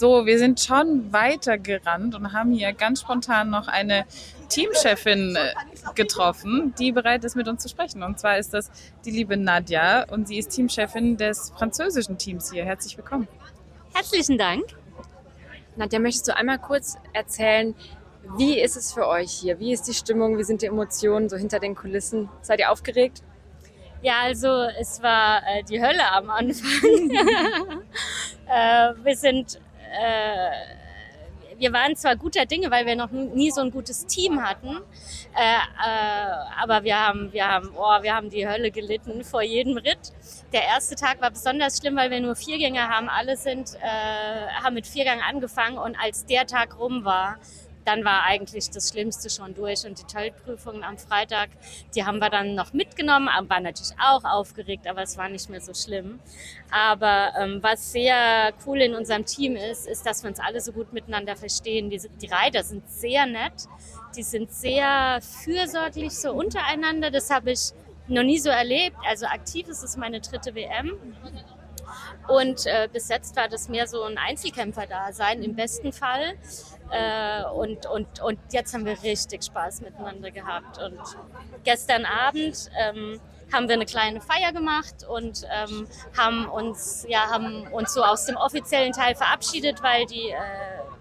So, 0.00 0.24
wir 0.24 0.38
sind 0.38 0.58
schon 0.58 1.12
weiter 1.12 1.58
gerannt 1.58 2.14
und 2.14 2.32
haben 2.32 2.52
hier 2.52 2.72
ganz 2.72 3.02
spontan 3.02 3.50
noch 3.50 3.68
eine 3.68 4.06
Teamchefin 4.48 5.36
äh, 5.36 5.52
getroffen, 5.94 6.74
die 6.78 6.90
bereit 6.90 7.22
ist, 7.22 7.36
mit 7.36 7.46
uns 7.48 7.62
zu 7.62 7.68
sprechen. 7.68 8.02
Und 8.02 8.18
zwar 8.18 8.38
ist 8.38 8.54
das 8.54 8.70
die 9.04 9.10
liebe 9.10 9.36
Nadja 9.36 10.06
und 10.10 10.26
sie 10.26 10.38
ist 10.38 10.52
Teamchefin 10.52 11.18
des 11.18 11.52
französischen 11.54 12.16
Teams 12.16 12.50
hier. 12.50 12.64
Herzlich 12.64 12.96
willkommen. 12.96 13.28
Herzlichen 13.92 14.38
Dank. 14.38 14.64
Nadja, 15.76 15.98
möchtest 15.98 16.28
du 16.28 16.34
einmal 16.34 16.58
kurz 16.58 16.96
erzählen, 17.12 17.74
wie 18.38 18.58
ist 18.58 18.78
es 18.78 18.94
für 18.94 19.06
euch 19.06 19.30
hier? 19.30 19.58
Wie 19.58 19.74
ist 19.74 19.86
die 19.86 19.92
Stimmung? 19.92 20.38
Wie 20.38 20.44
sind 20.44 20.62
die 20.62 20.66
Emotionen 20.66 21.28
so 21.28 21.36
hinter 21.36 21.58
den 21.58 21.74
Kulissen? 21.74 22.30
Seid 22.40 22.60
ihr 22.60 22.72
aufgeregt? 22.72 23.22
Ja, 24.00 24.22
also 24.22 24.62
es 24.80 25.02
war 25.02 25.42
äh, 25.46 25.62
die 25.62 25.78
Hölle 25.78 26.10
am 26.10 26.30
Anfang. 26.30 27.10
äh, 28.50 28.94
wir 29.04 29.14
sind, 29.14 29.60
äh, 29.90 30.50
wir 31.60 31.72
waren 31.74 31.94
zwar 31.94 32.16
guter 32.16 32.46
Dinge, 32.46 32.70
weil 32.70 32.86
wir 32.86 32.96
noch 32.96 33.10
nie 33.10 33.50
so 33.50 33.60
ein 33.60 33.70
gutes 33.70 34.06
Team 34.06 34.42
hatten, 34.42 34.78
äh, 35.36 35.56
äh, 35.56 36.60
aber 36.60 36.82
wir 36.84 36.98
haben, 36.98 37.32
wir 37.32 37.46
haben, 37.46 37.70
oh, 37.76 38.02
wir 38.02 38.14
haben 38.14 38.30
die 38.30 38.48
Hölle 38.48 38.70
gelitten 38.70 39.22
vor 39.24 39.42
jedem 39.42 39.76
Ritt. 39.76 40.12
Der 40.54 40.64
erste 40.64 40.96
Tag 40.96 41.20
war 41.20 41.30
besonders 41.30 41.78
schlimm, 41.78 41.96
weil 41.96 42.10
wir 42.10 42.20
nur 42.20 42.34
Viergänge 42.34 42.88
haben. 42.88 43.08
Alle 43.08 43.36
sind, 43.36 43.76
äh, 43.82 44.48
haben 44.62 44.74
mit 44.74 44.86
Viergang 44.86 45.20
angefangen 45.20 45.76
und 45.76 45.96
als 46.00 46.24
der 46.24 46.46
Tag 46.46 46.78
rum 46.78 47.04
war, 47.04 47.36
dann 47.84 48.04
war 48.04 48.24
eigentlich 48.24 48.70
das 48.70 48.90
Schlimmste 48.90 49.30
schon 49.30 49.54
durch. 49.54 49.84
Und 49.86 49.98
die 49.98 50.04
Teilprüfungen 50.04 50.82
am 50.82 50.98
Freitag, 50.98 51.50
die 51.94 52.04
haben 52.04 52.18
wir 52.18 52.30
dann 52.30 52.54
noch 52.54 52.72
mitgenommen, 52.72 53.28
waren 53.48 53.62
natürlich 53.62 53.92
auch 54.00 54.24
aufgeregt, 54.24 54.86
aber 54.86 55.02
es 55.02 55.16
war 55.16 55.28
nicht 55.28 55.48
mehr 55.48 55.60
so 55.60 55.74
schlimm. 55.74 56.20
Aber 56.70 57.32
ähm, 57.38 57.58
was 57.62 57.92
sehr 57.92 58.52
cool 58.66 58.80
in 58.80 58.94
unserem 58.94 59.24
Team 59.24 59.56
ist, 59.56 59.86
ist, 59.86 60.06
dass 60.06 60.22
wir 60.22 60.30
uns 60.30 60.40
alle 60.40 60.60
so 60.60 60.72
gut 60.72 60.92
miteinander 60.92 61.36
verstehen. 61.36 61.90
Die, 61.90 62.00
die 62.20 62.26
Reiter 62.26 62.62
sind 62.62 62.88
sehr 62.88 63.26
nett, 63.26 63.68
die 64.16 64.22
sind 64.22 64.52
sehr 64.52 65.20
fürsorglich 65.44 66.12
so 66.12 66.32
untereinander. 66.32 67.10
Das 67.10 67.30
habe 67.30 67.52
ich 67.52 67.72
noch 68.08 68.22
nie 68.22 68.38
so 68.38 68.50
erlebt. 68.50 68.96
Also 69.08 69.26
aktiv 69.26 69.68
ist 69.68 69.82
es 69.82 69.96
meine 69.96 70.20
dritte 70.20 70.54
WM. 70.54 70.92
Und 72.28 72.66
äh, 72.66 72.88
bis 72.92 73.08
jetzt 73.08 73.36
war 73.36 73.48
das 73.48 73.68
mehr 73.68 73.86
so 73.86 74.02
ein 74.02 74.18
Einzelkämpfer-Dasein 74.18 75.42
im 75.42 75.54
besten 75.54 75.92
Fall. 75.92 76.34
Äh, 76.90 77.44
und, 77.50 77.86
und, 77.86 78.20
und 78.20 78.38
jetzt 78.50 78.74
haben 78.74 78.84
wir 78.84 79.02
richtig 79.02 79.44
Spaß 79.44 79.80
miteinander 79.82 80.30
gehabt. 80.30 80.78
Und 80.78 81.00
gestern 81.64 82.04
Abend 82.04 82.70
ähm, 82.78 83.20
haben 83.52 83.68
wir 83.68 83.74
eine 83.74 83.86
kleine 83.86 84.20
Feier 84.20 84.52
gemacht 84.52 85.04
und 85.08 85.44
ähm, 85.50 85.88
haben 86.16 86.48
uns 86.48 87.04
ja 87.08 87.30
haben 87.30 87.66
uns 87.68 87.94
so 87.94 88.02
aus 88.02 88.26
dem 88.26 88.36
offiziellen 88.36 88.92
Teil 88.92 89.14
verabschiedet, 89.14 89.82
weil 89.82 90.06
die 90.06 90.30
äh, 90.30 90.36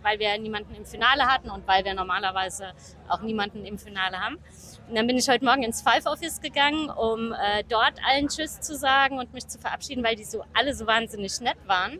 weil 0.03 0.19
wir 0.19 0.37
niemanden 0.37 0.75
im 0.75 0.85
Finale 0.85 1.27
hatten 1.27 1.49
und 1.49 1.67
weil 1.67 1.85
wir 1.85 1.93
normalerweise 1.93 2.73
auch 3.07 3.21
niemanden 3.21 3.65
im 3.65 3.77
Finale 3.77 4.19
haben. 4.19 4.37
Und 4.87 4.95
dann 4.95 5.07
bin 5.07 5.17
ich 5.17 5.27
heute 5.29 5.45
Morgen 5.45 5.63
ins 5.63 5.81
Five 5.81 6.05
Office 6.05 6.41
gegangen, 6.41 6.89
um 6.89 7.33
äh, 7.33 7.63
dort 7.67 7.93
allen 8.07 8.27
Tschüss 8.27 8.59
zu 8.59 8.75
sagen 8.75 9.19
und 9.19 9.33
mich 9.33 9.47
zu 9.47 9.59
verabschieden, 9.59 10.03
weil 10.03 10.15
die 10.15 10.23
so 10.23 10.43
alle 10.53 10.73
so 10.73 10.87
wahnsinnig 10.87 11.39
nett 11.41 11.57
waren. 11.65 11.99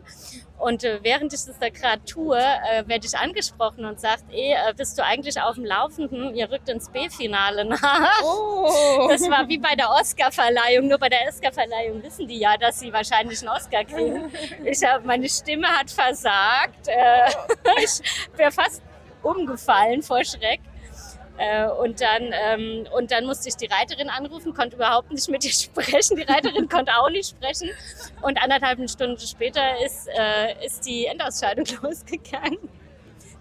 Und 0.60 0.84
äh, 0.84 1.00
während 1.02 1.32
ich 1.32 1.44
das 1.46 1.58
da 1.58 1.70
gerade 1.70 2.04
tue, 2.04 2.38
äh, 2.38 2.86
werde 2.86 3.06
ich 3.06 3.16
angesprochen 3.16 3.86
und 3.86 3.98
sagt, 3.98 4.24
eh, 4.30 4.52
äh, 4.52 4.74
bist 4.76 4.98
du 4.98 5.04
eigentlich 5.04 5.40
auf 5.40 5.54
dem 5.54 5.64
Laufenden? 5.64 6.34
Ihr 6.34 6.50
rückt 6.50 6.68
ins 6.68 6.90
B-Finale 6.90 7.64
nach. 7.64 8.22
Oh. 8.22 9.08
Das 9.08 9.22
war 9.30 9.48
wie 9.48 9.56
bei 9.56 9.74
der 9.74 9.88
Oscar-Verleihung. 9.90 10.88
Nur 10.88 10.98
bei 10.98 11.08
der 11.08 11.20
Oscar-Verleihung 11.28 12.02
wissen 12.02 12.28
die 12.28 12.38
ja, 12.38 12.58
dass 12.58 12.78
sie 12.78 12.92
wahrscheinlich 12.92 13.40
einen 13.40 13.48
Oscar 13.48 13.84
kriegen. 13.84 14.30
Ich 14.62 14.84
hab, 14.84 15.04
meine 15.06 15.28
Stimme 15.28 15.66
hat 15.66 15.90
versagt. 15.90 16.88
Ich 17.82 18.00
wäre 18.36 18.50
fast 18.50 18.82
umgefallen 19.22 20.02
vor 20.02 20.24
Schreck. 20.24 20.60
Äh, 21.40 21.70
und, 21.70 22.02
dann, 22.02 22.34
ähm, 22.34 22.86
und 22.94 23.10
dann 23.10 23.24
musste 23.24 23.48
ich 23.48 23.56
die 23.56 23.64
Reiterin 23.64 24.10
anrufen, 24.10 24.52
konnte 24.52 24.76
überhaupt 24.76 25.10
nicht 25.10 25.26
mit 25.30 25.42
ihr 25.42 25.52
sprechen. 25.52 26.18
Die 26.18 26.22
Reiterin 26.22 26.68
konnte 26.68 26.92
auch 26.94 27.08
nicht 27.08 27.30
sprechen. 27.30 27.70
Und 28.20 28.40
anderthalb 28.42 28.78
Stunden 28.90 29.18
später 29.18 29.62
ist, 29.82 30.06
äh, 30.08 30.66
ist 30.66 30.84
die 30.86 31.06
Endausscheidung 31.06 31.64
losgegangen. 31.82 32.58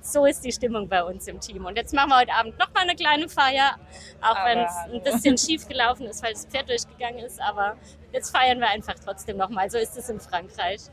So 0.01 0.25
ist 0.25 0.45
die 0.45 0.51
Stimmung 0.53 0.87
bei 0.87 1.03
uns 1.03 1.27
im 1.27 1.41
Team. 1.41 1.65
Und 1.65 1.75
jetzt 1.75 1.93
machen 1.93 2.09
wir 2.09 2.19
heute 2.19 2.31
Abend 2.31 2.57
noch 2.57 2.73
mal 2.73 2.83
eine 2.83 2.95
kleine 2.95 3.27
Feier, 3.27 3.75
auch 4.21 4.45
wenn 4.45 4.59
es 4.59 4.71
ein 4.93 5.03
bisschen 5.03 5.37
schief 5.37 5.67
gelaufen 5.67 6.07
ist, 6.07 6.23
weil 6.23 6.31
das 6.31 6.45
Pferd 6.45 6.69
durchgegangen 6.69 7.19
ist. 7.19 7.41
Aber 7.41 7.75
jetzt 8.13 8.33
feiern 8.33 8.59
wir 8.59 8.69
einfach 8.69 8.95
trotzdem 9.03 9.35
noch 9.35 9.49
mal. 9.49 9.69
So 9.69 9.77
ist 9.77 9.97
es 9.97 10.07
in 10.07 10.21
Frankreich. 10.21 10.83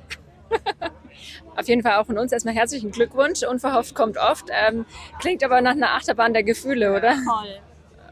Auf 1.56 1.68
jeden 1.68 1.82
Fall 1.82 1.96
auch 1.96 2.06
von 2.06 2.18
uns 2.18 2.32
erstmal 2.32 2.54
herzlichen 2.54 2.90
Glückwunsch. 2.90 3.42
Unverhofft 3.42 3.94
kommt 3.94 4.18
oft. 4.18 4.46
Ähm, 4.50 4.84
klingt 5.20 5.42
aber 5.42 5.60
nach 5.60 5.72
einer 5.72 5.94
Achterbahn 5.94 6.34
der 6.34 6.42
Gefühle, 6.42 6.94
oder? 6.94 7.14
Voll. 7.14 7.60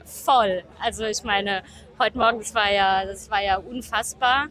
Voll. 0.05 0.63
Also 0.81 1.05
ich 1.05 1.23
meine, 1.25 1.63
heute 1.99 2.17
Morgen, 2.19 2.39
das 2.39 2.55
war 2.55 2.71
ja, 2.71 3.05
das 3.05 3.31
war 3.31 3.43
ja 3.43 3.57
unfassbar. 3.57 4.47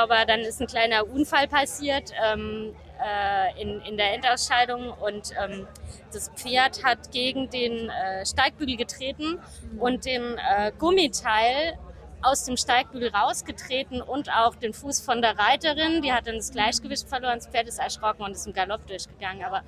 Aber 0.00 0.24
dann 0.26 0.40
ist 0.40 0.60
ein 0.60 0.66
kleiner 0.66 1.06
Unfall 1.06 1.48
passiert 1.48 2.12
ähm, 2.22 2.74
äh, 3.02 3.60
in, 3.60 3.80
in 3.82 3.96
der 3.96 4.14
Endausscheidung 4.14 4.90
und 4.92 5.32
ähm, 5.42 5.66
das 6.12 6.30
Pferd 6.36 6.84
hat 6.84 7.10
gegen 7.12 7.50
den 7.50 7.88
äh, 7.88 8.24
Steigbügel 8.24 8.76
getreten 8.76 9.38
und 9.78 10.04
den 10.04 10.38
äh, 10.38 10.72
Gummiteil 10.78 11.78
aus 12.24 12.44
dem 12.44 12.56
Steigbügel 12.56 13.10
rausgetreten 13.10 14.02
und 14.02 14.30
auch 14.30 14.54
den 14.54 14.72
Fuß 14.72 15.00
von 15.00 15.22
der 15.22 15.38
Reiterin. 15.38 16.02
Die 16.02 16.12
hat 16.12 16.26
dann 16.26 16.36
das 16.36 16.50
Gleichgewicht 16.50 17.08
verloren, 17.08 17.38
das 17.38 17.48
Pferd 17.48 17.68
ist 17.68 17.78
erschrocken 17.78 18.22
und 18.22 18.32
ist 18.32 18.46
im 18.46 18.52
Galopp 18.52 18.86
durchgegangen. 18.86 19.44
Aber 19.44 19.62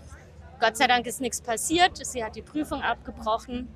Gott 0.60 0.76
sei 0.76 0.86
Dank 0.86 1.06
ist 1.06 1.20
nichts 1.20 1.40
passiert. 1.40 2.04
Sie 2.04 2.24
hat 2.24 2.34
die 2.34 2.42
Prüfung 2.42 2.82
abgebrochen 2.82 3.68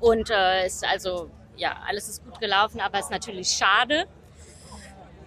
und 0.00 0.30
äh, 0.30 0.66
ist 0.66 0.84
also, 0.84 1.30
ja, 1.56 1.76
alles 1.86 2.08
ist 2.08 2.24
gut 2.24 2.40
gelaufen, 2.40 2.80
aber 2.80 2.98
es 2.98 3.06
ist 3.06 3.10
natürlich 3.10 3.48
schade. 3.48 4.06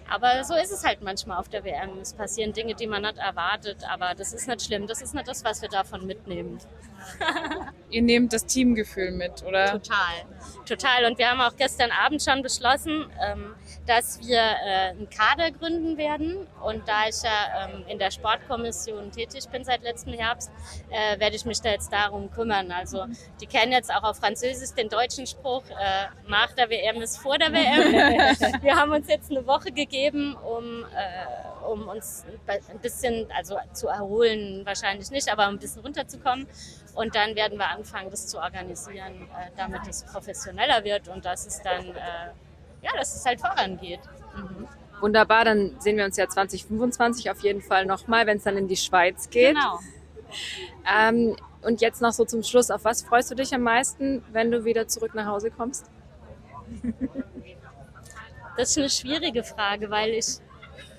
Aber 0.08 0.42
so 0.44 0.54
ist 0.54 0.72
es 0.72 0.84
halt 0.84 1.02
manchmal 1.02 1.38
auf 1.38 1.48
der 1.48 1.64
WM. 1.64 1.98
Es 2.00 2.14
passieren 2.14 2.52
Dinge, 2.52 2.74
die 2.74 2.86
man 2.86 3.02
nicht 3.02 3.18
erwartet, 3.18 3.78
aber 3.88 4.14
das 4.14 4.32
ist 4.32 4.48
nicht 4.48 4.62
schlimm. 4.62 4.86
Das 4.86 5.02
ist 5.02 5.14
nicht 5.14 5.28
das, 5.28 5.44
was 5.44 5.60
wir 5.60 5.68
davon 5.68 6.06
mitnehmen. 6.06 6.58
Ihr 7.90 8.02
nehmt 8.02 8.32
das 8.32 8.44
Teamgefühl 8.44 9.12
mit, 9.12 9.42
oder? 9.42 9.72
Total, 9.72 10.24
total. 10.66 11.04
Und 11.06 11.18
wir 11.18 11.30
haben 11.30 11.40
auch 11.40 11.56
gestern 11.56 11.90
Abend 11.90 12.22
schon 12.22 12.42
beschlossen, 12.42 13.06
ähm, 13.20 13.54
dass 13.86 14.20
wir 14.26 14.38
äh, 14.38 14.90
einen 14.90 15.08
Kader 15.08 15.50
gründen 15.50 15.96
werden. 15.96 16.46
Und 16.62 16.86
da 16.86 17.08
ich 17.08 17.22
ja 17.22 17.66
ähm, 17.66 17.84
in 17.88 17.98
der 17.98 18.10
Sportkommission 18.10 19.10
tätig 19.10 19.48
bin 19.50 19.64
seit 19.64 19.82
letztem 19.82 20.12
Herbst, 20.12 20.50
äh, 20.90 21.18
werde 21.18 21.36
ich 21.36 21.44
mich 21.44 21.60
da 21.60 21.70
jetzt 21.70 21.92
darum 21.92 22.30
kümmern. 22.30 22.72
Also 22.72 23.06
die 23.40 23.46
kennen 23.46 23.72
jetzt 23.72 23.92
auch 23.94 24.02
auf 24.02 24.18
Französisch 24.18 24.74
den 24.76 24.88
deutschen 24.88 25.26
Spruch, 25.26 25.64
äh, 25.70 26.08
nach 26.28 26.52
der 26.52 26.68
WM 26.68 27.00
ist 27.00 27.18
vor 27.18 27.38
der 27.38 27.52
WM. 27.52 28.62
wir 28.62 28.76
haben 28.76 28.92
uns 28.92 29.08
jetzt 29.08 29.30
eine 29.30 29.46
Woche 29.46 29.72
gegeben, 29.72 29.97
um, 30.44 30.84
um 31.68 31.88
uns 31.88 32.24
ein 32.46 32.78
bisschen, 32.78 33.26
also 33.36 33.56
zu 33.72 33.88
erholen 33.88 34.64
wahrscheinlich 34.64 35.10
nicht, 35.10 35.30
aber 35.30 35.46
ein 35.46 35.58
bisschen 35.58 35.82
runterzukommen. 35.82 36.46
Und 36.94 37.14
dann 37.14 37.36
werden 37.36 37.58
wir 37.58 37.68
anfangen, 37.68 38.10
das 38.10 38.26
zu 38.26 38.38
organisieren, 38.38 39.28
äh, 39.36 39.50
damit 39.56 39.82
es 39.88 40.04
professioneller 40.04 40.82
wird 40.82 41.08
und 41.08 41.24
dass 41.24 41.46
es 41.46 41.62
dann, 41.62 41.84
äh, 41.84 42.30
ja, 42.82 42.90
dass 42.96 43.14
es 43.14 43.24
halt 43.24 43.40
vorangeht. 43.40 44.00
Mhm. 44.34 44.66
Wunderbar, 45.00 45.44
dann 45.44 45.76
sehen 45.78 45.96
wir 45.96 46.04
uns 46.04 46.16
ja 46.16 46.28
2025 46.28 47.30
auf 47.30 47.40
jeden 47.40 47.62
Fall 47.62 47.86
nochmal, 47.86 48.26
wenn 48.26 48.38
es 48.38 48.42
dann 48.42 48.56
in 48.56 48.66
die 48.66 48.76
Schweiz 48.76 49.30
geht. 49.30 49.54
Genau. 49.54 49.78
Ähm, 50.92 51.36
und 51.62 51.80
jetzt 51.80 52.02
noch 52.02 52.12
so 52.12 52.24
zum 52.24 52.42
Schluss, 52.42 52.70
auf 52.70 52.84
was 52.84 53.02
freust 53.02 53.30
du 53.30 53.36
dich 53.36 53.54
am 53.54 53.62
meisten, 53.62 54.24
wenn 54.32 54.50
du 54.50 54.64
wieder 54.64 54.88
zurück 54.88 55.14
nach 55.14 55.26
Hause 55.26 55.50
kommst? 55.50 55.88
Das 58.58 58.70
ist 58.70 58.78
eine 58.78 58.90
schwierige 58.90 59.44
Frage, 59.44 59.88
weil 59.88 60.10
ich, 60.14 60.38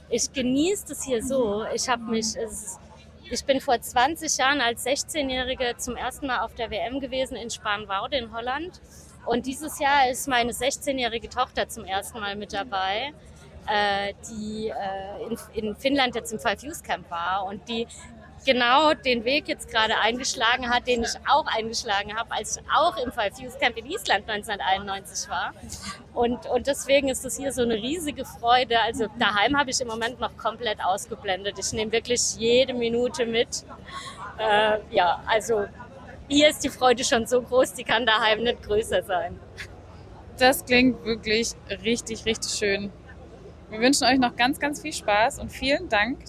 ich 0.09 0.31
genieße 0.31 0.87
das 0.87 1.03
hier 1.03 1.21
so. 1.21 1.65
Ich 1.73 1.89
habe 1.89 2.03
mich, 2.03 2.33
es, 2.37 2.79
ich 3.29 3.43
bin 3.43 3.59
vor 3.59 3.81
20 3.81 4.37
Jahren 4.37 4.61
als 4.61 4.85
16-Jährige 4.85 5.75
zum 5.75 5.97
ersten 5.97 6.27
Mal 6.27 6.39
auf 6.39 6.55
der 6.55 6.71
WM 6.71 7.01
gewesen 7.01 7.35
in 7.35 7.49
Spanwaude 7.49 8.15
in 8.15 8.31
Holland. 8.31 8.79
Und 9.25 9.45
dieses 9.45 9.77
Jahr 9.77 10.09
ist 10.09 10.29
meine 10.29 10.53
16-jährige 10.53 11.27
Tochter 11.27 11.67
zum 11.67 11.83
ersten 11.83 12.21
Mal 12.21 12.37
mit 12.37 12.53
dabei, 12.53 13.11
äh, 13.67 14.13
die 14.29 14.69
äh, 14.69 15.27
in, 15.27 15.65
in 15.67 15.75
Finnland 15.75 16.15
jetzt 16.15 16.31
im 16.31 16.39
Five 16.39 16.63
Youth 16.63 16.81
Camp 16.81 17.11
war 17.11 17.45
und 17.45 17.67
die 17.67 17.85
genau 18.45 18.93
den 18.93 19.25
Weg 19.25 19.47
jetzt 19.47 19.69
gerade 19.69 19.97
eingeschlagen 19.97 20.69
hat, 20.69 20.87
den 20.87 21.03
ich 21.03 21.15
auch 21.27 21.45
eingeschlagen 21.47 22.15
habe, 22.15 22.31
als 22.31 22.57
ich 22.57 22.63
auch 22.73 22.97
im 22.97 23.11
Five 23.11 23.39
Youth 23.39 23.59
Camp 23.59 23.77
in 23.77 23.85
Island 23.85 24.29
1991 24.29 25.29
war. 25.29 25.53
Und, 26.13 26.45
und 26.47 26.67
deswegen 26.67 27.09
ist 27.09 27.23
das 27.25 27.37
hier 27.37 27.51
so 27.51 27.61
eine 27.61 27.75
riesige 27.75 28.25
Freude. 28.25 28.79
Also 28.81 29.07
daheim 29.17 29.57
habe 29.57 29.71
ich 29.71 29.79
im 29.81 29.87
Moment 29.87 30.19
noch 30.19 30.35
komplett 30.37 30.83
ausgeblendet. 30.83 31.57
Ich 31.59 31.71
nehme 31.73 31.91
wirklich 31.91 32.35
jede 32.37 32.73
Minute 32.73 33.25
mit. 33.25 33.63
Äh, 34.37 34.79
ja, 34.91 35.21
also 35.25 35.65
hier 36.27 36.49
ist 36.49 36.63
die 36.63 36.69
Freude 36.69 37.03
schon 37.03 37.25
so 37.25 37.41
groß, 37.41 37.73
die 37.73 37.83
kann 37.83 38.05
daheim 38.05 38.43
nicht 38.43 38.63
größer 38.63 39.03
sein. 39.03 39.39
Das 40.37 40.63
klingt 40.63 41.03
wirklich 41.03 41.53
richtig, 41.83 42.25
richtig 42.25 42.51
schön. 42.51 42.91
Wir 43.69 43.79
wünschen 43.79 44.05
euch 44.05 44.17
noch 44.17 44.35
ganz, 44.35 44.59
ganz 44.59 44.81
viel 44.81 44.93
Spaß 44.93 45.39
und 45.39 45.51
vielen 45.51 45.89
Dank, 45.89 46.19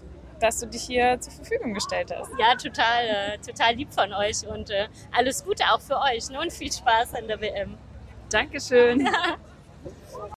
dass 0.41 0.59
du 0.59 0.67
dich 0.67 0.83
hier 0.83 1.21
zur 1.21 1.33
Verfügung 1.33 1.75
gestellt 1.75 2.11
hast. 2.17 2.31
Ja, 2.39 2.55
total, 2.55 3.07
äh, 3.07 3.39
total 3.39 3.75
lieb 3.75 3.93
von 3.93 4.13
euch 4.13 4.47
und 4.47 4.71
äh, 4.71 4.89
alles 5.13 5.45
Gute 5.45 5.65
auch 5.73 5.81
für 5.81 5.99
euch 5.99 6.29
ne? 6.31 6.41
und 6.41 6.53
viel 6.53 6.73
Spaß 6.73 7.15
an 7.15 7.29
der 7.29 7.41
WM. 7.41 7.77
Dankeschön. 8.31 9.09